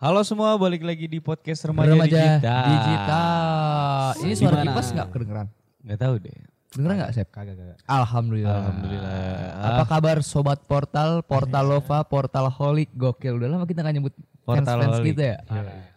[0.00, 2.64] Halo semua, balik lagi di podcast Remaja, Remaja Digital.
[2.72, 4.00] digital.
[4.16, 5.46] Ini suara kipas nggak kedengeran?
[5.84, 6.36] Nggak tahu deh.
[6.72, 7.28] Kedengeran nggak, Sep?
[7.28, 7.76] Kagak kagak.
[7.84, 8.56] Alhamdulillah.
[8.64, 9.12] Alhamdulillah.
[9.60, 13.36] Apa kabar sobat portal, portal lova, portal holik, gokil.
[13.36, 14.14] Udah lama kita nggak nyebut
[14.48, 15.38] fans-fans kita ya.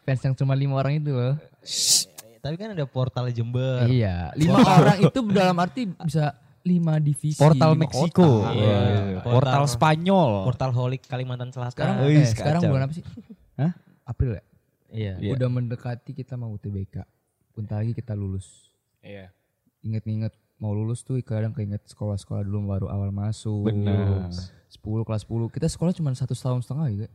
[0.04, 1.40] Fans yang cuma lima orang itu loh.
[2.44, 3.88] Tapi kan ada portal Jember.
[3.88, 6.36] Iya, lima orang itu dalam arti bisa
[6.68, 7.40] lima divisi.
[7.40, 8.44] Portal lima Meksiko.
[8.44, 8.52] kota.
[8.52, 8.76] Iya.
[9.24, 10.32] Portal- Portal Spanyol.
[10.44, 11.72] Portal Holik Kalimantan Selatan.
[11.72, 13.06] Sekarang, eh, sekarang bulan apa sih?
[13.56, 13.72] Hah?
[14.14, 14.44] April ya?
[14.94, 15.14] Iya.
[15.18, 15.32] Iya.
[15.34, 17.02] Udah mendekati kita mau UTBK.
[17.58, 18.70] Bentar lagi kita lulus.
[19.02, 19.34] Iya.
[19.82, 23.68] Ingat-ingat mau lulus tuh kadang keinget sekolah-sekolah dulu baru awal masuk.
[23.74, 24.30] Benar.
[24.70, 25.50] 10 kelas 10.
[25.50, 27.08] Kita sekolah cuma satu tahun setengah juga.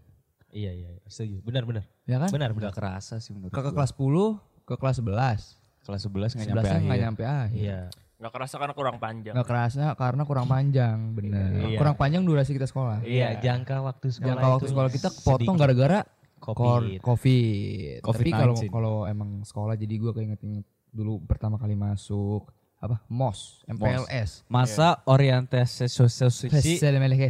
[0.51, 0.89] Iya iya.
[1.07, 1.41] Setuju.
[1.47, 1.85] Benar benar.
[2.05, 2.29] Ya kan?
[2.35, 2.71] Benar benar.
[2.73, 5.57] Nggak kerasa sih menurut Ke, ke kelas 10, ke kelas 11.
[5.89, 7.01] kelas 11 nggak nyampe 11 nya nggak akhir.
[7.01, 7.57] nyampe akhir.
[7.65, 7.81] Iya.
[8.19, 9.35] Nggak kerasa karena kurang panjang.
[9.39, 11.49] Nggak kerasa karena kurang panjang, bener.
[11.65, 11.79] Iya.
[11.81, 13.01] Kurang panjang durasi kita sekolah.
[13.07, 13.41] Iya.
[13.41, 14.29] Jangka waktu sekolah.
[14.29, 16.05] Jangka waktu sekolah kita kepotong gara-gara
[16.41, 16.99] Covid.
[17.03, 18.03] kor- COVID.
[18.03, 18.71] Tapi kalau COVID-19.
[18.71, 24.47] kalau emang sekolah jadi gua keinget-inget dulu pertama kali masuk apa MOS, MPLS.
[24.47, 26.31] Masa orientasi sosial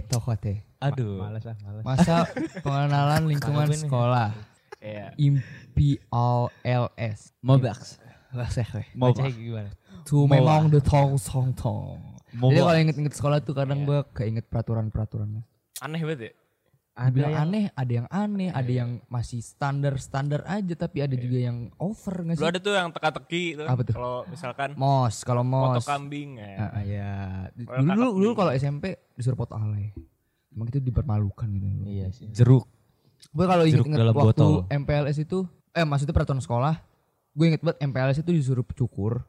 [0.06, 0.64] Tokote.
[0.78, 1.18] Aduh.
[1.18, 1.82] Males lah, males.
[1.82, 2.28] Masa
[2.64, 4.30] pengenalan lingkungan sekolah.
[4.78, 5.10] Iya.
[5.18, 7.34] IMPLS.
[7.40, 7.98] Mobax.
[8.94, 9.32] Gue.
[9.32, 9.70] Gimana?
[10.04, 11.98] Tu memang de tong song tong.
[12.28, 15.42] Jadi kalau inget-inget sekolah tuh kadang gua keinget peraturan-peraturannya.
[15.80, 16.32] Aneh banget ya.
[16.98, 21.70] Ada yang aneh, ada yang aneh, ada yang masih standar-standar aja tapi ada juga yang
[21.78, 22.50] over nggak Lu sih?
[22.50, 23.66] ada tuh yang teka-teki tuh.
[23.70, 23.94] Apa tuh?
[23.94, 25.86] Kalau misalkan Mos, kalau foto mos.
[25.86, 26.50] kambing ya.
[26.58, 27.10] Ah, ah, ya.
[27.54, 29.94] Kalau Dulu dulu, dulu kalau SMP disuruh foto alay.
[30.50, 31.66] Emang itu dipermalukan gitu.
[31.86, 32.26] Iya sih.
[32.34, 32.66] Jeruk.
[33.30, 34.52] Gue kalau inget-inget dalam waktu botol.
[34.66, 36.82] MPLS itu, eh maksudnya peraturan sekolah,
[37.30, 39.22] gue inget banget MPLS itu disuruh cukur,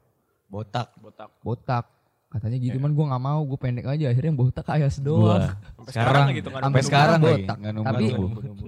[0.50, 0.98] Botak.
[0.98, 1.30] Botak.
[1.46, 1.86] botak.
[2.30, 4.06] Katanya gitu, cuman gue nggak mau, gue pendek aja.
[4.14, 5.22] Akhirnya yang botak kayak doang.
[5.26, 5.38] Gua.
[5.50, 6.62] Sampai Sekarang, gitu kan.
[6.62, 7.58] sampai sekarang lagi, botak.
[7.58, 8.06] Tapi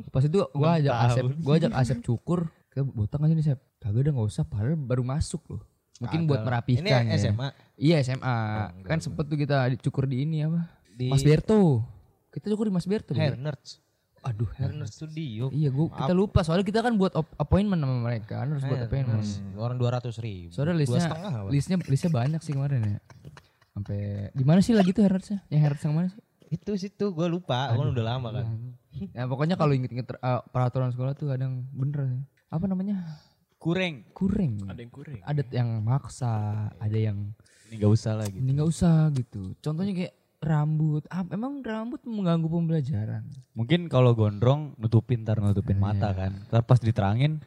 [0.09, 0.93] pas itu gue ajak.
[0.97, 2.39] Asep, gue ajak Asep cukur,
[2.73, 3.59] ke botak aja nih Sep.
[3.77, 5.61] Kagak udah nggak usah, padahal baru masuk loh.
[6.01, 7.17] Mungkin buat Ini merapikan ya.
[7.21, 7.47] SMA.
[7.77, 8.37] Iya SMA.
[8.81, 10.65] kan sempet tuh kita cukur di ini apa?
[10.97, 11.85] Mas Berto.
[12.33, 13.13] Kita cukur di Mas Berto.
[13.13, 13.77] Hair Nerds.
[14.21, 15.49] Aduh, Hair Nerds Studio.
[15.49, 18.85] Iya, gua kita lupa soalnya kita kan buat op- appointment sama mereka, kan harus buat
[18.85, 19.21] appointment.
[19.21, 19.41] Nerds.
[19.57, 20.49] Orang 200 ribu.
[20.53, 21.09] Soalnya Dua listnya
[21.49, 22.99] listnya listnya banyak sih kemarin ya.
[23.71, 25.39] Sampai di mana sih lagi tuh Hertznya?
[25.47, 26.21] Yang Hertz yang mana sih?
[26.51, 27.71] Itu situ gue lupa.
[27.71, 28.45] Kan udah lama kan.
[29.15, 32.19] Ya pokoknya kalau inget-inget uh, peraturan sekolah tuh kadang bener ya.
[32.51, 32.99] Apa namanya?
[33.55, 34.03] Kureng.
[34.11, 34.67] Kurang.
[34.67, 35.21] Ada yang kuring.
[35.23, 36.33] Ada yang maksa,
[36.75, 37.31] ada yang
[37.71, 38.35] Ini nggak usah lagi.
[38.35, 39.55] ini nggak usah gitu.
[39.63, 41.07] Contohnya kayak rambut.
[41.07, 43.23] Ah, emang rambut mengganggu pembelajaran.
[43.55, 45.85] Mungkin kalau gondrong nutupin ntar nutupin Iya.
[45.87, 46.35] mata kan.
[46.51, 47.39] Ntar pas diterangin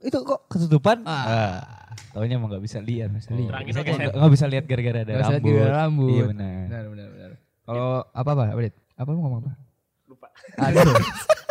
[0.00, 1.00] itu kok ketutupan?
[1.08, 1.86] Ah.
[2.12, 3.12] Taunya emang nggak bisa lihat.
[3.12, 3.52] bisa lihat.
[3.52, 5.40] Terangin Bisa lihat gara-gara ada rambut.
[5.44, 6.10] gara-gara rambut.
[6.12, 6.56] Iya benar.
[6.68, 7.30] Benar benar benar.
[7.66, 8.44] Kalau apa apa?
[8.52, 8.60] Apa?
[8.96, 9.52] Apa lu ngomong apa?
[10.08, 10.26] Lupa.
[10.56, 10.96] Aduh,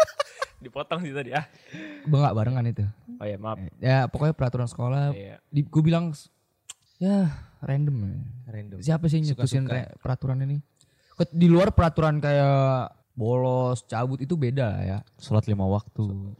[0.65, 1.45] Dipotong sih tadi ah.
[2.05, 2.85] enggak barengan itu.
[3.21, 3.61] Oh iya maaf.
[3.77, 5.37] Ya pokoknya peraturan sekolah Iya.
[5.53, 6.09] di, gue bilang
[6.97, 7.29] ya
[7.61, 8.17] random ya.
[8.49, 8.77] Random.
[8.81, 9.69] Siapa sih yang nyetusin
[10.01, 10.57] peraturan ini?
[11.29, 14.97] Di luar peraturan kayak bolos, cabut itu beda ya.
[15.21, 16.33] Sholat lima waktu.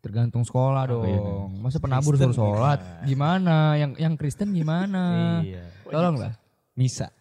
[0.00, 1.60] Tergantung sekolah Oh, iya, dong.
[1.60, 2.80] Masa penabur suruh sholat?
[3.04, 3.76] Gimana?
[3.76, 5.38] Yang yang Kristen gimana?
[5.44, 5.60] Iya.
[5.84, 6.32] Tolong lah.
[6.72, 7.12] Misa.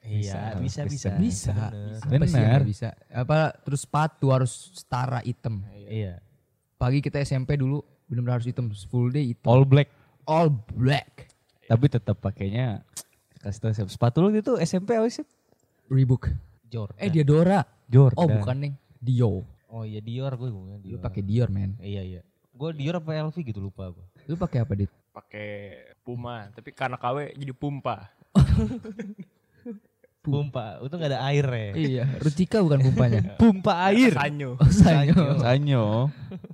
[0.00, 1.12] Iya, bisa bisa.
[1.20, 1.54] Bisa.
[2.08, 2.96] Nggak bisa?
[3.12, 5.60] Apa terus sepatu harus setara hitam.
[5.70, 6.24] Iya.
[6.80, 9.52] Pagi kita SMP dulu benar-benar harus hitam full day hitam.
[9.52, 9.92] All black.
[10.24, 11.28] All black.
[11.68, 12.80] Tapi tetap pakainya
[13.44, 13.90] kasih tau siapa.
[13.92, 15.28] Sepatu lu itu SMP apa sih?
[15.92, 16.32] Reebok.
[16.66, 16.96] Jordan.
[16.96, 17.60] Eh dia Dora.
[17.86, 18.18] Jordan.
[18.18, 18.74] Oh bukan neng.
[18.96, 19.44] Dio.
[19.70, 21.78] Oh iya Dior gue ngomongnya Lu pakai Dior men.
[21.78, 22.20] Iya iya.
[22.50, 24.06] Gue Dior apa LV gitu lupa gue.
[24.26, 24.90] Lu pakai apa dit?
[25.14, 25.48] Pakai
[26.02, 26.50] Puma.
[26.50, 27.96] Tapi karena KW jadi Pumpa.
[30.20, 31.68] Pumpa, itu gak ada air ya.
[31.80, 32.04] iya.
[32.20, 33.24] Rucika bukan pumpanya.
[33.40, 34.12] Pumpa air.
[34.12, 34.52] Sanyo.
[34.60, 35.40] Oh, Sanyo.
[35.40, 35.84] Sanyo.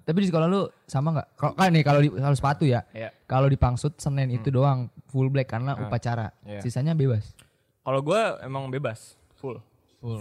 [0.07, 1.29] Tapi di sekolah lu sama nggak?
[1.35, 2.87] Kalau kan nih kalau di kalau sepatu ya.
[2.95, 3.11] Iya.
[3.27, 6.31] Kalau di Pangsut Senin itu doang full black karena upacara.
[6.47, 6.63] Iya.
[6.63, 7.35] Sisanya bebas.
[7.83, 9.19] Kalau gue emang bebas.
[9.43, 9.59] Full.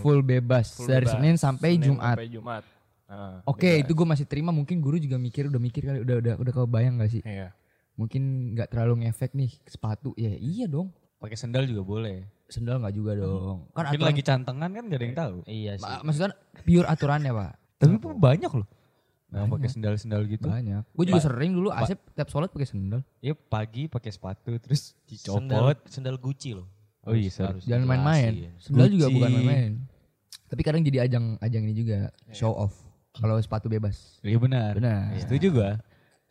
[0.02, 1.14] Full, bebas Full dari bebas.
[1.14, 2.18] Senin sampai Senin Jumat.
[2.18, 2.64] Sampai Jumat.
[3.46, 3.82] Oke, bebas.
[3.86, 4.50] itu gue masih terima.
[4.50, 7.22] Mungkin guru juga mikir udah mikir kali udah udah udah kebayang gak sih?
[7.22, 7.54] Iya.
[7.96, 10.12] Mungkin nggak terlalu ngefek nih sepatu.
[10.18, 10.92] Ya iya dong.
[11.22, 12.28] Pakai sendal juga boleh.
[12.50, 13.70] Sendal nggak juga dong.
[13.72, 15.38] Kan Mungkin aturan, lagi cantengan kan gak ada yang tahu.
[15.46, 15.86] Iya sih.
[15.86, 16.32] Ma- maksudnya
[16.62, 17.52] pure aturannya pak.
[17.78, 18.68] Tapi pun banyak loh.
[19.36, 20.48] Yang pakai sendal-sendal gitu.
[20.48, 20.84] Banyak.
[20.96, 23.02] Gue juga sering dulu Asep tiap sholat pakai sendal.
[23.20, 25.78] Ya pagi pakai sepatu terus Sendal, dicopot.
[25.92, 26.68] sendal Gucci loh.
[27.06, 27.62] Oh iya, sorry.
[27.62, 28.54] Jangan main-main.
[28.58, 29.72] Sendal juga bukan main-main.
[30.46, 31.98] Tapi kadang jadi ajang ajang ini juga
[32.30, 32.85] show off.
[33.16, 34.20] Kalau sepatu bebas.
[34.22, 34.76] Iya benar.
[34.76, 35.16] Benar.
[35.20, 35.72] Setuju gua.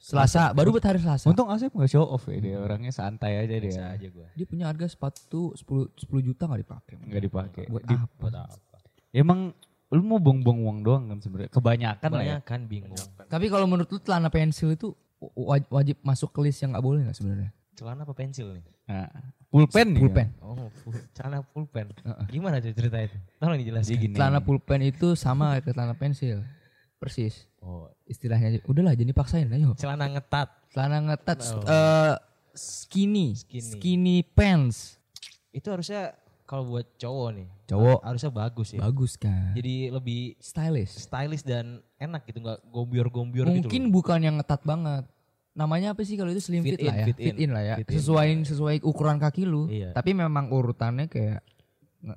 [0.05, 1.25] Selasa, baru buat hari Selasa.
[1.33, 3.73] Untung Asep gak show off ya dia orangnya santai aja dia.
[3.73, 4.27] Bisa aja gue.
[4.37, 6.95] Dia punya harga sepatu 10 10 juta gak dipakai.
[7.01, 7.65] Nggak dipakai.
[7.73, 8.13] Buat Di- apa?
[8.21, 8.77] Buat apa?
[9.17, 9.57] Ya emang
[9.89, 11.49] lu mau buang-buang uang doang kan sebenarnya.
[11.49, 12.29] Kebanyakan lah ya.
[12.37, 13.01] Banyak kan bingung.
[13.17, 14.93] Tapi kalau menurut lu celana pensil itu
[15.25, 17.51] wa- wajib masuk ke list yang nggak boleh nggak sebenarnya?
[17.73, 18.65] Celana apa pensil nih?
[18.85, 19.09] Nah,
[19.49, 20.03] pulpen nih.
[20.05, 20.29] Pulpen.
[20.45, 21.97] Oh, full, celana pulpen.
[22.29, 23.17] Gimana tuh cerita itu?
[23.41, 23.89] Tolong dijelasin.
[23.89, 24.15] Jadi gini.
[24.21, 26.45] Celana pulpen itu sama kayak celana pensil.
[27.05, 27.35] Persis.
[27.61, 28.61] Oh, Istilahnya aja.
[28.65, 29.73] Udahlah jadi paksain ayo.
[29.77, 30.49] celana ngetat.
[30.73, 31.65] Celana ngetat Oh.
[31.65, 32.15] eh,
[32.53, 33.37] skinny.
[33.37, 33.71] Skinny.
[33.73, 34.97] skinny pants.
[35.49, 36.12] Itu harusnya
[36.45, 37.49] kalau buat cowok nih.
[37.65, 37.99] Cowok.
[38.05, 38.81] harusnya bagus ya.
[38.81, 39.56] Bagus kan.
[39.56, 40.93] Jadi lebih stylish.
[41.01, 43.65] stylish dan enak gitu nggak gombior-gombior gitu.
[43.65, 45.05] Mungkin bukan yang ngetat banget.
[45.55, 47.06] Namanya apa sih kalau itu slim fit, Fit in, lah ya.
[47.06, 47.51] fit in.
[47.51, 47.75] lah ya.
[47.81, 47.97] Fit in.
[47.97, 49.71] Sesuai sesuai ukuran kaki lu.
[49.71, 49.95] Iya.
[49.95, 51.41] Tapi memang urutannya kayak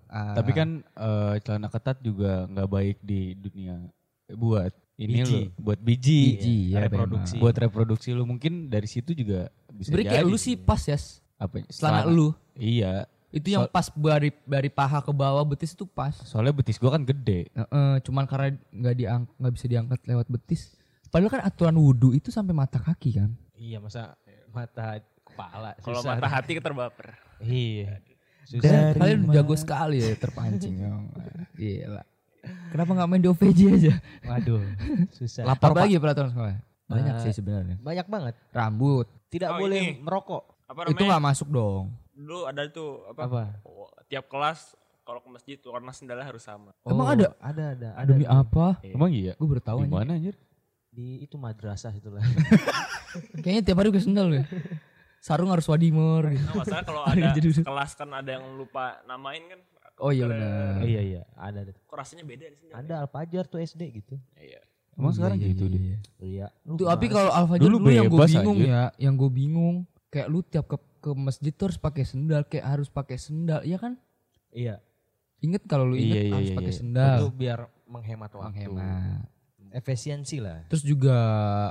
[0.09, 3.79] ah, Tapi kan eh, celana ketat juga nggak baik di dunia
[4.29, 5.29] buat ini Biji.
[5.29, 7.37] lo buat biji, Biji, ya, reproduksi.
[7.37, 10.97] buat reproduksi lu mungkin dari situ juga bisa kayak lu sih pas ya.
[11.37, 12.33] apa Celana lu.
[12.53, 16.15] iya Itu yang pas dari dari paha ke bawah betis itu pas.
[16.17, 20.73] soalnya betis gua kan gede Heeh, cuman karena nggak diang nggak bisa diangkat lewat betis.
[21.07, 23.31] Padahal kan aturan wudhu itu sampai mata kaki kan.
[23.53, 24.17] Iya masa
[24.49, 25.71] mata kepala.
[25.77, 27.15] Kalau mata hati keterbaper.
[27.37, 28.01] Iya.
[28.49, 28.95] Dan Susah.
[28.95, 30.73] kalian jago sekali ya terpancing.
[30.73, 30.89] ya.
[31.53, 32.03] Gila.
[32.67, 33.93] Kenapa nggak main di OVJ aja?
[34.23, 34.61] Waduh,
[35.17, 35.43] susah.
[35.43, 36.55] Lapor lagi peraturan sekolah.
[36.85, 37.75] Banyak Eh, sih sebenarnya.
[37.77, 38.33] Banyak banget.
[38.49, 39.99] Rambut Tidak Oh, boleh ini.
[39.99, 40.43] merokok.
[40.65, 41.91] Apa itu nggak masuk dong.
[42.09, 43.21] Dulu ada tuh apa?
[43.21, 43.41] Apa?
[43.61, 44.71] Oh, tiap kelas
[45.01, 46.71] kalau ke masjid warna sendalnya harus sama.
[46.81, 47.35] Emang ada?
[47.37, 47.89] Ada, ada.
[47.93, 48.79] ada Demi apa?
[48.81, 50.35] emang iya Gue baru tahu di mana anjir
[50.87, 52.23] Di itu madrasah itulah.
[53.43, 54.43] Kayaknya tiap hari gue sendal ya.
[55.17, 56.43] Sarung harus wadimor gitu.
[56.45, 57.35] Nah, masalah kalau ada
[57.67, 59.59] kelas kan ada yang lupa namain kan.
[59.97, 60.81] Oh iya benar.
[60.85, 61.71] iya iya, ada ada.
[61.73, 62.69] Kok rasanya beda di sini?
[62.69, 64.15] Ada Al-Fajar tuh SD gitu.
[64.35, 64.61] Iya.
[64.93, 65.97] emang sekarang Iya, gitu iya, deh iya.
[66.17, 66.47] Iya.
[66.63, 68.65] Lu Tuh, tapi kalau Al-Fajr Dulu dulu, yang gue bingung aja.
[68.65, 69.75] ya, yang gue bingung
[70.07, 73.77] kayak lu tiap ke ke masjid tuh harus pakai sendal, kayak harus pakai sendal, iya
[73.77, 73.93] kan?
[74.49, 74.81] Iya.
[75.39, 76.79] Ingat kalau lu inget Iya, iya, harus iya, pakai iya.
[76.81, 77.17] sendal.
[77.21, 78.49] Itu biar menghemat waktu.
[78.65, 79.29] Menghemat.
[79.69, 80.65] Efisiensi lah.
[80.65, 81.13] Terus juga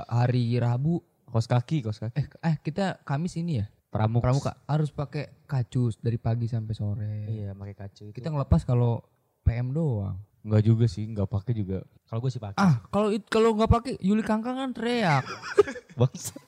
[0.07, 4.89] hari Rabu, kos kaki kos kaki eh eh kita Kamis ini ya, pramuka pramuka harus
[4.89, 7.15] pakai kacus dari pagi sampai sore.
[7.25, 8.15] Iya, pakai kacu itu.
[8.15, 9.01] Kita ngelepas kalau
[9.41, 10.17] PM doang.
[10.41, 11.81] Enggak juga sih, enggak pakai juga.
[12.05, 12.55] kalau gue sih pakai.
[12.55, 15.27] Ah, kalau it- kalau nggak pakai Yuli Kangkang kan teriak.
[15.99, 16.39] Bangsa.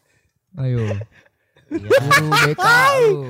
[0.55, 0.87] Ayo.
[1.67, 1.89] Iya.
[1.99, 2.65] Guru BK
[3.03, 3.21] lu.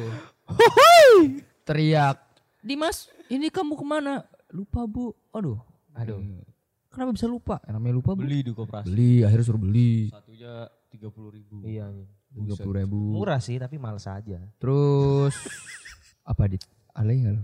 [1.64, 2.18] Teriak.
[2.60, 4.26] Dimas, ini kamu ke mana?
[4.50, 5.16] Lupa bu.
[5.32, 5.58] Aduh.
[5.94, 6.20] Aduh.
[6.90, 7.62] Kenapa bisa lupa?
[7.64, 8.22] Ya, namanya lupa bu.
[8.22, 8.90] Beli di koperasi.
[8.90, 10.10] Beli, akhirnya suruh beli.
[10.10, 10.54] Satunya
[10.90, 11.62] tiga puluh ribu.
[11.62, 11.86] Iya.
[11.88, 12.08] iya.
[12.30, 12.98] Tiga puluh ribu.
[13.12, 14.40] Murah sih tapi males aja.
[14.58, 15.34] Terus
[16.22, 16.62] apa dit?
[16.92, 17.44] Ada nggak lo?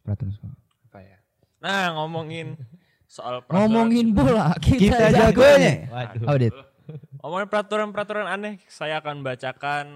[0.00, 0.56] Peraturan sekolah.
[0.86, 1.18] Apa ya?
[1.60, 2.56] Nah, ngomongin
[3.06, 5.72] soal peraturan- Ngomongin bola, kita, Kita jago jagonya.
[5.88, 6.24] Waduh.
[6.24, 6.54] Apa dit?
[7.18, 9.86] Ngomongin peraturan-peraturan aneh, saya akan bacakan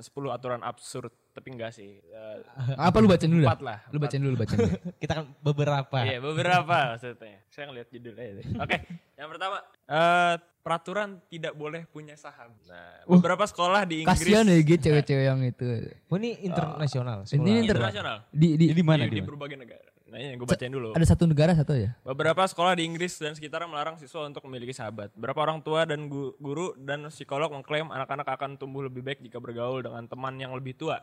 [0.32, 2.00] aturan absurd, tapi enggak sih.
[2.00, 2.36] Eh,
[2.74, 3.44] Apa lu bacain dulu?
[3.44, 3.78] Empat lah.
[3.92, 4.72] Lu bacain dulu, lu bacain dulu.
[5.02, 5.98] Kita kan beberapa.
[6.00, 7.44] Iya, beberapa maksudnya.
[7.52, 8.42] Saya ngeliat judulnya itu.
[8.56, 8.76] Oke,
[9.14, 10.34] yang pertama, eh
[10.68, 12.52] peraturan tidak boleh punya saham.
[12.68, 15.64] Nah, beberapa sekolah di Inggris Kasian ya gitu cewek-cewek yang itu.
[16.12, 17.24] Oh, ini internasional.
[17.24, 17.48] Ini sekolah.
[17.48, 19.88] inter- internasional Di, di, Ini di mana di, di berbagai negara.
[20.08, 20.96] Nah, ini gue bacain dulu.
[20.96, 21.92] ada satu negara satu ya?
[22.00, 25.12] Beberapa sekolah di Inggris dan sekitar melarang siswa untuk memiliki sahabat.
[25.12, 29.36] Beberapa orang tua dan gu- guru dan psikolog mengklaim anak-anak akan tumbuh lebih baik jika
[29.36, 31.00] bergaul dengan teman yang lebih tua.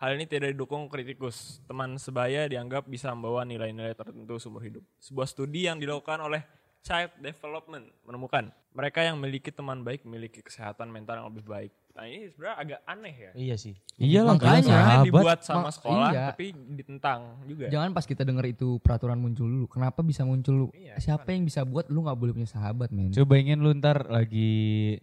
[0.00, 1.60] Hal ini tidak didukung kritikus.
[1.68, 4.80] Teman sebaya dianggap bisa membawa nilai-nilai tertentu seumur hidup.
[4.96, 6.40] Sebuah studi yang dilakukan oleh
[6.82, 11.72] Child Development menemukan mereka yang memiliki teman baik memiliki kesehatan mental yang lebih baik.
[11.98, 13.30] Nah ini sebenarnya agak aneh ya.
[13.34, 13.74] Iya sih.
[13.98, 14.76] Iya lah, Makanya.
[14.78, 16.26] kan dibuat sama Mak- sekolah iya.
[16.30, 17.66] tapi ditentang juga.
[17.66, 19.66] Jangan pas kita denger itu peraturan muncul dulu.
[19.66, 20.66] Kenapa bisa muncul lu?
[20.78, 23.10] Iya, Siapa yang bisa buat lu nggak boleh punya sahabat, men?
[23.10, 24.94] Coba ingin lu ntar lagi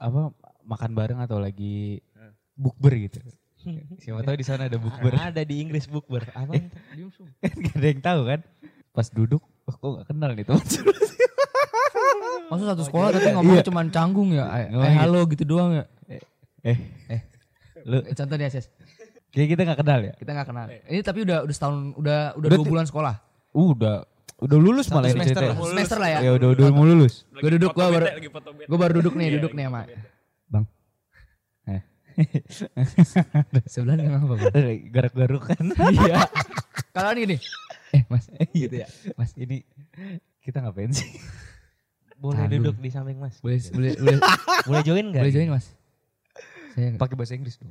[0.00, 0.32] apa
[0.64, 2.00] makan bareng atau lagi
[2.56, 3.20] bukber gitu.
[4.00, 5.12] Siapa tahu di sana ada bukber.
[5.12, 6.24] Ada di Inggris bukber.
[6.32, 6.56] Apa?
[7.44, 8.40] kan gak ada yang tahu kan.
[8.94, 10.60] Pas duduk, oh, kok gak kenal nih teman.
[12.44, 13.66] Maksud satu sekolah tapi ngomongnya Iya.
[13.66, 14.44] cuma canggung ya.
[14.46, 14.98] Eh, Oh, eh, iya.
[15.00, 15.84] halo gitu doang ya.
[16.62, 16.78] eh,
[17.08, 17.20] Eh.
[17.82, 18.68] lu Eh, contoh nih Ases.
[19.30, 20.12] kayak kita gak kenal ya?
[20.14, 20.66] Kita nggak kenal.
[20.70, 23.14] Ini tapi udah udah setahun udah udah Udah dua bulan sekolah.
[23.50, 23.96] Uh, udah
[24.36, 25.48] udah lulus Satu malah ini semester ceritanya.
[25.48, 25.56] lah.
[25.56, 25.72] Lulus.
[25.72, 26.18] Semester lah ya.
[26.20, 27.14] Ya udah udah mau lulus.
[27.32, 28.10] Gua duduk, gua baru-.
[28.64, 29.80] Gue baru duduk nih, Iya, duduk nih sama.
[30.46, 30.64] Bang.
[31.66, 31.80] Eh.
[33.64, 34.40] Sebelah nih apa, Bang?
[34.90, 35.62] Garuk-garukan.
[35.88, 36.16] Iya.
[36.90, 37.36] Kalau ini gini.
[37.94, 38.26] Eh, Mas.
[38.52, 38.88] Gitu ya.
[39.14, 39.62] Mas, Ini
[40.42, 41.06] kita ngapain sih?
[42.14, 42.58] Boleh Aduh.
[42.62, 43.38] duduk di samping Mas.
[43.38, 44.18] boleh boleh boleh
[44.70, 45.22] Boleh join gak?
[45.22, 45.66] boleh join, Mas?
[46.74, 47.70] Saya Pakai bahasa Inggris dong.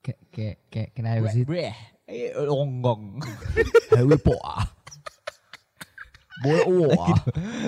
[0.00, 1.44] kayak kayak kayak I visit?
[1.44, 1.74] Breh.
[2.08, 3.20] Eh, onggong.
[3.92, 4.77] Hawi poa.
[6.38, 7.16] Boleh wah.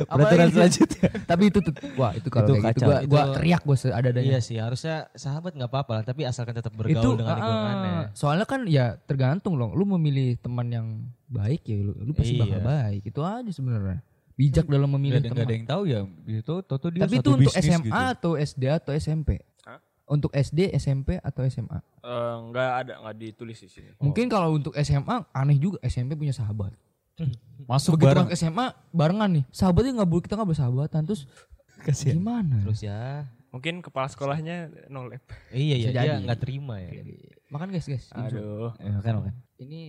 [0.06, 1.08] Peraturan selanjutnya.
[1.30, 2.86] Tapi itu tuh wah itu kalau Itu kayak gitu kacau.
[2.86, 4.22] gua gua Itu- teriak gua seadanya.
[4.22, 7.92] Iya sih, harusnya sahabat nggak apa-apa lah, tapi asalkan tetap bergaul itu dengan ah, lingkungannya.
[8.12, 10.86] soalnya kan ya tergantung loh lu memilih teman yang
[11.26, 12.64] baik ya lu, lu pasti bakal Iya.
[12.64, 13.98] baik itu aja sebenarnya
[14.34, 15.44] bijak dalam Gak memilih ada, nggak teman.
[15.44, 16.00] ada yang tahu ya.
[16.26, 17.92] Itu Toto dia Tapi itu untuk SMA gitu.
[17.92, 19.28] atau SD atau SMP?
[19.62, 19.78] Hah?
[20.06, 21.78] Untuk SD, SMP atau SMA?
[22.00, 23.92] Eh, nggak ada nggak ditulis di sini.
[23.98, 26.72] Mungkin kalau untuk SMA aneh juga SMP punya sahabat.
[27.64, 28.26] Masuk Begitu bareng.
[28.26, 29.44] masuk SMA barengan nih.
[29.48, 31.22] Sahabatnya nggak boleh kita nggak bersahabatan terus
[31.80, 32.16] Kasihan.
[32.16, 32.56] gimana?
[32.64, 33.28] Terus ya.
[33.50, 34.56] Mungkin kepala sekolahnya
[34.88, 35.22] no lab.
[35.50, 36.24] Iya iya Bisa dia jadi.
[36.24, 36.90] nggak terima ya.
[37.48, 38.06] Makan guys guys.
[38.10, 38.70] Aduh.
[38.76, 39.34] Eh, makan makan.
[39.58, 39.80] Ini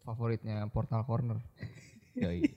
[0.00, 1.36] favoritnya Portal Corner.
[2.16, 2.48] Yoi.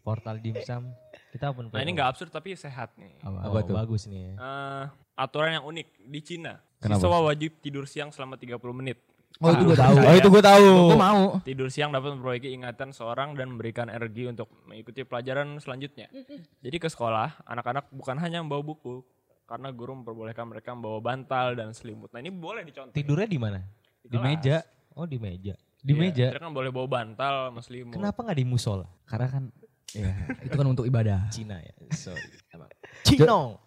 [0.00, 0.92] Portal dimsum.
[1.28, 3.18] Kita open Nah ini nggak absurd tapi sehat nih.
[3.20, 3.38] Apa?
[3.42, 3.74] Apa Apa tuh?
[3.74, 4.34] Bagus nih ya.
[4.34, 6.60] Eh, aturan yang unik di Cina.
[6.76, 7.00] Kenapa?
[7.00, 9.00] Siswa wajib tidur siang selama 30 menit.
[9.36, 9.94] Oh itu gue tahu.
[10.00, 10.68] Oh itu gue tahu.
[10.92, 11.22] Gue mau.
[11.44, 16.08] Tidur siang dapat memperbaiki ingatan seorang dan memberikan energi untuk mengikuti pelajaran selanjutnya.
[16.64, 19.04] Jadi ke sekolah, anak-anak bukan hanya membawa buku,
[19.44, 22.10] karena guru memperbolehkan mereka membawa bantal dan selimut.
[22.16, 22.96] Nah ini boleh dicontoh.
[22.96, 23.60] Tidurnya di mana?
[24.02, 24.64] Di meja.
[24.96, 25.54] Oh di meja.
[25.84, 26.26] Di Iya, meja.
[26.34, 27.94] Mereka kan boleh bawa bantal sama selimut.
[27.94, 28.88] Kenapa nggak di musola?
[29.06, 29.44] Karena kan
[30.00, 30.10] ya.
[30.42, 31.30] Itu kan untuk ibadah.
[31.30, 31.76] Cina ya.
[31.94, 32.24] Sorry.
[33.06, 33.60] Cino.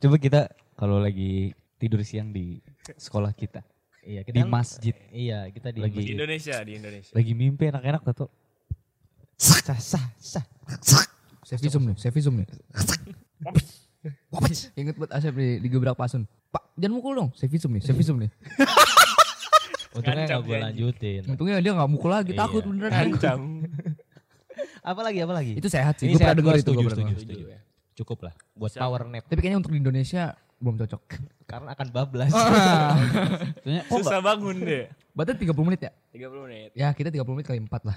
[0.00, 0.40] Coba kita
[0.78, 2.62] kalau lagi tidur siang di
[2.96, 3.60] sekolah kita.
[4.06, 4.94] Iya Di masjid.
[5.10, 7.10] Iya kita di Lagi- Di Indonesia, di Indonesia.
[7.10, 8.26] Lagi mimpi enak-enak Toto.
[9.36, 10.44] sah sah sah.
[11.42, 12.46] Sevisum nih, sevisum nih.
[14.74, 16.24] Ingat buat Asep nih digebrak pasun.
[16.48, 17.30] Pak, jangan mukul dong.
[17.34, 18.30] Sevisum nih, sevisum nih.
[19.96, 21.22] Untungnya Ngancam nggak gue lanjutin.
[21.26, 22.68] Untungnya dia nggak mukul lagi, takut Iya.
[22.68, 22.94] beneran.
[23.10, 23.40] Ancam.
[25.02, 25.52] Lagi apa lagi?
[25.58, 26.06] Itu sehat sih.
[26.06, 26.62] Ini Gue pernah dengar itu.
[26.62, 27.44] setuju, setuju, setuju.
[27.96, 28.80] Cukup lah buat Siap.
[28.80, 31.02] power nap Tapi kayaknya untuk di Indonesia belum cocok.
[31.50, 32.30] karena akan bablas.
[32.34, 34.84] Soalnya, oh, Susah bangun deh.
[35.12, 35.92] Berarti 30 menit ya?
[36.12, 36.70] 30 menit.
[36.74, 37.96] Ya kita 30 menit kali 4 lah.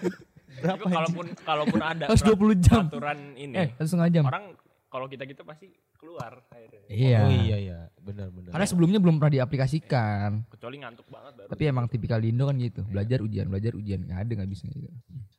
[0.62, 2.88] Berapa kalaupun kalaupun ada Harus 20 jam.
[2.88, 4.24] peraturan ini, Eh, satu setengah jam.
[4.24, 4.56] orang
[4.88, 6.80] kalau kita gitu pasti keluar akhirnya.
[6.88, 7.18] Iya.
[7.20, 8.56] Oh iya iya, benar benar.
[8.56, 10.48] Karena sebelumnya belum pernah diaplikasikan.
[10.48, 11.48] Kecuali ngantuk banget baru.
[11.52, 12.88] Tapi emang tipikal di Indo kan gitu.
[12.88, 14.00] Belajar ujian, belajar ujian.
[14.00, 14.88] Nggak ada nggak bisa gitu.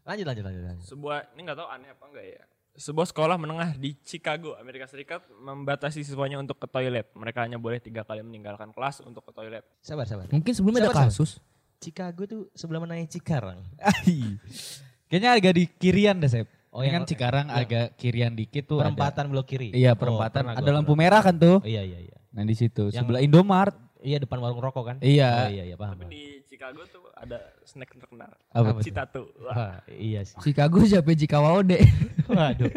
[0.08, 0.86] lanjut lanjut lanjut lanjut.
[0.88, 2.44] sebuah ini nggak tahu aneh apa enggak ya.
[2.78, 7.10] Sebuah sekolah menengah di Chicago, Amerika Serikat membatasi siswanya untuk ke toilet.
[7.12, 9.66] Mereka hanya boleh tiga kali meninggalkan kelas untuk ke toilet.
[9.82, 10.30] Sabar sabar.
[10.30, 11.10] Mungkin sebelumnya ada Sabar, sabar.
[11.10, 11.32] kasus.
[11.78, 13.66] Chicago tuh sebelah mananya Cikarang.
[15.10, 16.46] Kayaknya agak di kirian deh, Sep.
[16.46, 19.74] Oh, Oh, Ini yang- kan Cikarang agak kirian dikit tuh ada- Perempatan blok kiri.
[19.74, 20.42] Iya, Oh, perempatan.
[20.46, 21.58] pernah ada lampu merah kan tuh.
[21.58, 22.18] Oh, iya iya iya.
[22.30, 23.74] Nah, di situ Yang- sebelah Indomart.
[23.98, 24.98] Iya depan warung rokok kan?
[25.02, 25.30] Iya.
[25.34, 25.98] Oh, iya iya paham.
[25.98, 27.38] Tapi di Chicago tuh ada
[27.70, 28.34] snack terkenal.
[28.50, 28.82] Apa
[29.14, 29.30] tuh?
[29.46, 30.34] Wah, Wah, iya sih.
[30.42, 31.78] Chicago siapa Jikawaode?
[32.34, 32.74] Waduh.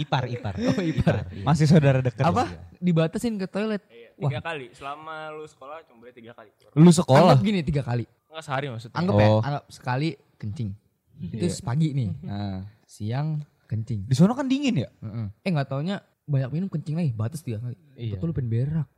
[0.00, 0.56] ipar ipar.
[0.56, 1.28] Oh ipar.
[1.44, 2.24] Masih saudara dekat.
[2.24, 2.48] Apa?
[2.80, 3.84] Dibatasin ke toilet.
[3.92, 4.72] iya, tiga kali.
[4.72, 6.48] Selama lu sekolah cuma boleh tiga kali.
[6.72, 7.36] Lu sekolah.
[7.36, 8.08] Anggap gini tiga kali.
[8.32, 8.96] Enggak sehari maksudnya.
[8.96, 9.40] Anggap ya, Oh.
[9.44, 10.08] anggap sekali
[10.40, 10.72] kencing.
[11.20, 12.08] Itu pagi nih.
[12.24, 14.08] Nah, Siang kencing.
[14.08, 14.88] di sana kan dingin ya?
[15.04, 15.26] Heeh.
[15.44, 17.76] Eh nggak taunya banyak minum kencing lagi, batas tiga kali.
[17.92, 18.16] Iya.
[18.16, 18.88] Betul lu pengen berak,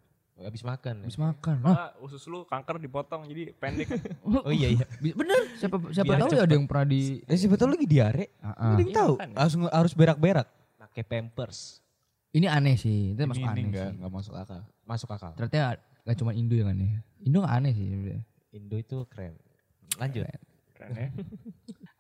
[0.42, 0.94] Habis makan.
[0.99, 1.04] ya.
[1.06, 1.56] habis makan.
[1.62, 3.88] Ah, usus lu kanker dipotong jadi pendek.
[4.42, 4.87] Oh iya iya.
[4.99, 5.54] bener.
[5.56, 8.25] Siapa siapa Biar tahu ya ada yang pernah di Eh, siapa tahu lagi diare.
[8.38, 8.75] Ah.
[8.75, 9.12] Ada yang tahu.
[9.16, 9.37] makanya.
[9.38, 10.49] Harus harus berak-berak.
[10.78, 11.78] Pakai pampers.
[12.32, 13.96] Ini aneh sih, itu masuk Ini aneh enggak sih.
[14.00, 14.61] enggak masuk akal.
[14.82, 15.30] Masuk akal.
[15.37, 17.04] Ternyata gak cuma Indo yang aneh.
[17.20, 17.87] Indo gak aneh sih.
[18.50, 19.37] Indo itu keren.
[19.96, 20.25] Lanjut.
[20.25, 20.40] Keren
[20.90, 21.08] ya.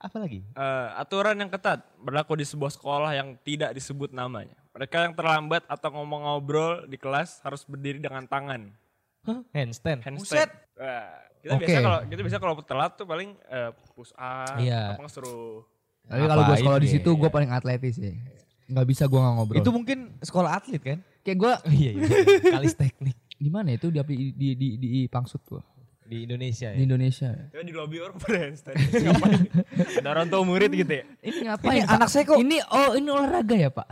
[0.02, 0.42] Apa lagi?
[0.42, 4.58] Eh, aturan yang ketat berlaku di sebuah sekolah yang tidak disebut namanya.
[4.74, 8.74] Mereka yang terlambat atau ngomong ngobrol di kelas harus berdiri dengan tangan.
[9.22, 9.40] Hah?
[9.54, 10.02] Handstand.
[10.02, 10.50] Handstand.
[10.74, 11.62] Wah, kita Oke.
[11.66, 14.98] biasa kalau kita biasa kalau telat tuh paling eh, push up, Iya.
[14.98, 15.62] apa suruh
[16.02, 18.18] Tapi kalau gue sekolah di situ gue paling atletis sih.
[18.66, 19.58] Gak bisa gue gak ngobrol.
[19.62, 20.98] Itu mungkin sekolah atlet kan?
[21.22, 22.02] kayak gue Oh, iya iya.
[22.58, 25.62] Kalis teknik di mana itu di di di di, di, Pangsut tuh
[26.12, 26.84] di Indonesia di ya.
[26.84, 27.28] Indonesia.
[27.48, 28.76] Ya di lobby orang pada handstand.
[28.76, 29.40] Ngapain?
[29.98, 31.04] Ada orang tua murid gitu ya?
[31.18, 31.72] Ini ngapain?
[31.74, 33.88] Ini anak saya kok- Ini oh ini olahraga ya pak?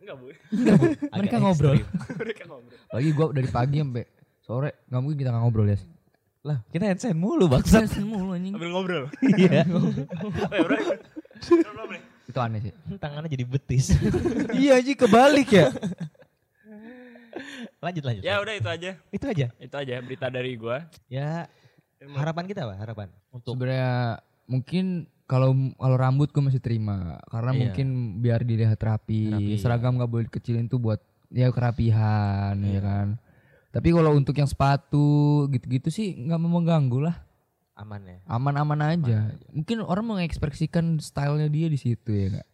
[0.00, 0.24] Enggak bu.
[1.12, 1.76] Mereka Agak ngobrol.
[1.76, 2.16] ekstrim.
[2.24, 2.78] Mereka ngobrol.
[2.88, 4.04] Lagi gue dari pagi sampai
[4.40, 5.78] sore nggak mungkin kita nggak ngobrol ya.
[6.42, 7.86] Lah, kita handstand mulu bangsat.
[7.86, 8.56] Sen mulu anjing.
[8.56, 9.04] Sambil ngobrol.
[9.22, 9.62] Iya.
[9.70, 10.04] Oh ya.
[10.56, 10.80] Ngobrol.
[12.22, 12.72] Itu aneh sih.
[12.96, 13.92] Tangannya jadi betis.
[14.52, 15.68] iya aja kebalik ya.
[17.78, 18.22] Lanjut lanjut.
[18.22, 18.90] Ya udah itu aja.
[19.08, 19.46] Itu aja.
[19.56, 20.86] Itu aja berita dari gua.
[21.06, 21.46] Ya
[22.12, 22.74] harapan kita apa?
[22.76, 24.84] Harapan untuk Sebenarnya mungkin
[25.24, 27.60] kalau kalau rambut gue masih terima karena Iya.
[27.64, 27.86] mungkin
[28.20, 31.00] biar dilihat rapi, Rapi, seragam nggak boleh dikecilin tuh buat
[31.30, 33.16] ya kerapihan ya kan.
[33.72, 35.06] Tapi kalau untuk yang sepatu
[35.48, 37.16] gitu-gitu sih nggak mau mengganggu lah,
[37.72, 38.18] aman ya.
[38.28, 39.32] aman-aman aja.
[39.48, 42.48] Mungkin orang mengekspresikan stylenya dia di situ ya nggak?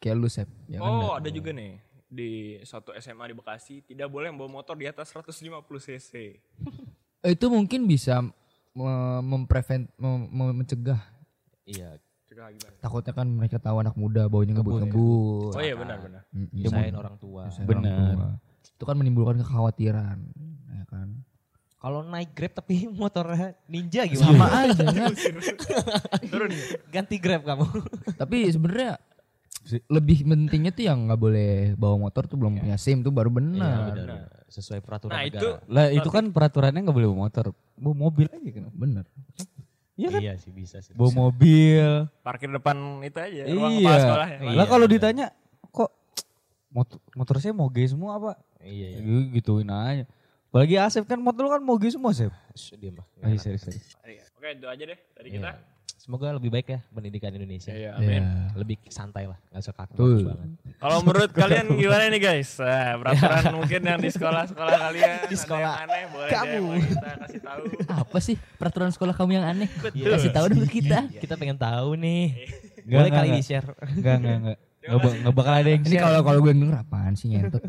[0.00, 0.48] Kayak lu Sep.
[0.64, 1.20] Ya kan, Oh nggak?
[1.20, 1.76] ada juga nih
[2.14, 5.34] di suatu SMA di Bekasi tidak boleh membawa motor di atas 150
[5.80, 6.12] cc.
[7.20, 8.22] Eh, Itu mungkin bisa
[8.72, 11.02] me- memprevent, mem- mencegah.
[11.64, 11.98] Iya.
[12.24, 12.76] Cegah gimana?
[12.78, 15.52] Takutnya kan mereka tahu anak muda baunya ngebut-ngebut.
[15.52, 16.22] Oh iya benar-benar.
[16.30, 16.54] Mm-mm.
[16.54, 17.50] Nyusahin orang tua.
[17.50, 18.30] Tua.
[18.64, 20.18] Itu kan menimbulkan kekhawatiran,
[20.70, 21.08] ya kan?
[21.76, 24.72] Kalau naik Grab tapi motornya ninja Sama gimana?
[24.72, 25.12] aja kan.
[26.24, 26.50] Turun.
[26.88, 27.66] Ganti Grab kamu.
[28.16, 28.96] Tapi sebenarnya
[29.88, 33.40] lebih pentingnya tuh yang nggak boleh bawa motor tuh belum punya SIM tuh baru Iya,
[33.40, 33.78] benar.
[33.90, 34.20] benar.
[34.46, 35.40] Sesuai peraturan Nah, negara.
[35.40, 37.44] itu Lah itu kan peraturannya nggak boleh bawa motor.
[37.74, 38.64] Bawa mobil aja kan.
[38.70, 39.04] Bener.
[39.94, 40.20] Iya kan?
[40.20, 40.92] Iya sih bisa sih.
[40.92, 42.06] Bawa mobil.
[42.20, 43.80] parkir depan itu aja ruang Iya.
[43.80, 44.38] kepala sekolah ya.
[44.38, 45.26] Lah Iya, kalau ditanya
[45.66, 45.90] kok
[46.68, 48.32] motor, motor saya moge semua apa?
[48.60, 48.98] Iya, iya.
[49.00, 50.04] Gitu- Gituin aja.
[50.50, 52.30] Apalagi Asep kan motor lu kan moge semua Asep.
[52.76, 53.06] Diam lah.
[53.22, 53.78] Iya, sorry, sorry.
[54.04, 54.22] Iya.
[54.34, 55.50] Oke, itu aja deh dari kita.
[56.04, 56.12] Iya.
[56.12, 57.72] Semoga lebih baik ya pendidikan Indonesia.
[57.72, 58.20] Iya, Iya.
[58.20, 58.22] amin.
[58.54, 60.20] Lebih santai lah, nggak usah kaku Betul.
[60.28, 60.48] banget.
[60.76, 62.50] Kalau menurut kalian gimana nih guys?
[62.60, 66.60] Nah, peraturan mungkin yang di sekolah-sekolah kalian Di sekolah ada yang aneh boleh kamu.
[66.60, 67.62] Ke kita kasih tahu.
[67.88, 69.68] Apa sih peraturan sekolah kamu yang aneh?
[69.96, 70.12] Iya.
[70.12, 70.98] Kasih tahu dulu kita.
[71.10, 72.24] Kita pengen tahu nih.
[72.84, 73.40] Nggak, Boleh nggak, kali nggak.
[73.40, 73.68] di share.
[73.90, 74.58] Enggak, enggak, enggak.
[74.84, 76.04] Enggak ba- nggak bakal ada yang Ini share.
[76.04, 77.62] kalau kalau gue denger apaan sih ngentot.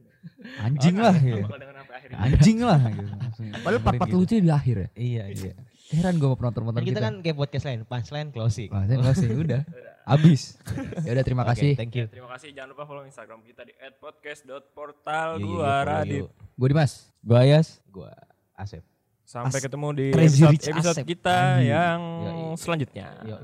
[0.64, 1.44] anjing lah ya.
[1.44, 2.08] Bakal dengan sampai akhir.
[2.16, 3.12] Anjing lah gitu.
[3.60, 4.16] Padahal part-part gitu.
[4.16, 4.88] lucu di akhir ya.
[4.96, 5.52] Iya, iya.
[5.86, 6.98] Heran gue sama penonton-penonton Kan kita.
[6.98, 8.68] kita kan kayak podcast lain, punchline closing.
[8.70, 9.62] Nggak sih, udah.
[10.04, 10.58] Abis.
[11.02, 11.74] Ya udah terima kasih.
[11.74, 12.06] thank you.
[12.06, 12.50] Terima kasih.
[12.50, 16.20] Jangan lupa follow Instagram kita di @podcast.portal Yuk, yuk, yuk, 2 follow Radit.
[16.22, 16.30] yuk.
[16.52, 16.92] Gue Dimas.
[17.20, 17.66] Gua Ayas.
[17.86, 18.10] Gua
[18.52, 18.82] Asep.
[19.22, 21.06] Sampai ketemu di Crazy episode, episode Asep.
[21.08, 22.54] kita yang Yoi.
[22.56, 23.06] selanjutnya.
[23.22, 23.36] Yo,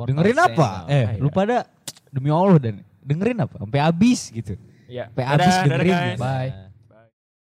[0.00, 0.84] Dengerin apa?
[0.86, 1.64] Eh, lu lu pada
[2.08, 3.56] demi Allah dan dengerin apa?
[3.56, 4.56] Sampai habis gitu.
[4.84, 5.08] Iya.
[5.08, 6.16] Sampai habis dadah, dengerin ya.
[6.16, 6.50] Bye.